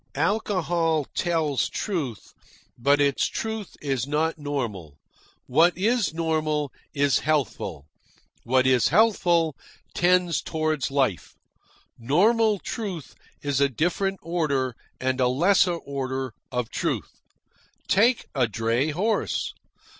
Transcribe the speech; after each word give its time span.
Alcohol 0.15 1.05
tells 1.13 1.69
truth, 1.69 2.33
but 2.75 2.99
its 2.99 3.27
truth 3.27 3.77
is 3.83 4.07
not 4.07 4.39
normal. 4.39 4.97
What 5.45 5.77
is 5.77 6.11
normal 6.11 6.71
is 6.91 7.19
healthful. 7.19 7.85
What 8.43 8.65
is 8.65 8.87
healthful 8.87 9.55
tends 9.93 10.41
toward 10.41 10.89
life. 10.89 11.35
Normal 11.99 12.57
truth 12.57 13.13
is 13.43 13.61
a 13.61 13.69
different 13.69 14.17
order, 14.23 14.75
and 14.99 15.21
a 15.21 15.27
lesser 15.27 15.75
order, 15.75 16.33
of 16.51 16.71
truth. 16.71 17.19
Take 17.87 18.25
a 18.33 18.47
dray 18.47 18.89
horse. 18.89 19.53